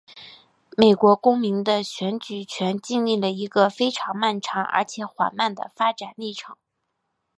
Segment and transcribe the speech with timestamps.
[0.75, 6.57] 美国公民的选举权经历了一个非常漫长而且缓慢的发展历程。